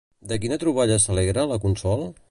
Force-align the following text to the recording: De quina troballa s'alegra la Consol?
De 0.29 0.37
quina 0.45 0.57
troballa 0.63 0.97
s'alegra 1.05 1.47
la 1.53 1.61
Consol? 1.67 2.07